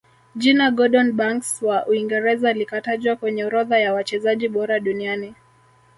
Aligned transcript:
jina 0.35 0.71
gordon 0.71 1.11
banks 1.11 1.61
wa 1.61 1.87
Uingereza 1.87 2.53
likatajwa 2.53 3.15
kwenye 3.15 3.45
orodha 3.45 3.79
ya 3.79 3.93
wachezaji 3.93 4.49
bora 4.49 4.79
duniani 4.79 5.35